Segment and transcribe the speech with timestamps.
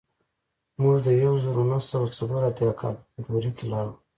[0.81, 3.93] موږ د یو زرو نهه سوه څلور اتیا کال په فبروري کې لاړو